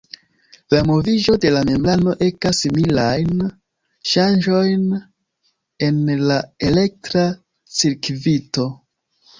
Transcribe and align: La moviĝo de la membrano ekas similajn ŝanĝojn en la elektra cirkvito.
La 0.73 0.77
moviĝo 0.91 1.35
de 1.43 1.51
la 1.55 1.61
membrano 1.67 2.15
ekas 2.29 2.63
similajn 2.65 3.45
ŝanĝojn 4.13 4.89
en 5.91 6.03
la 6.33 6.41
elektra 6.73 7.29
cirkvito. 7.81 8.69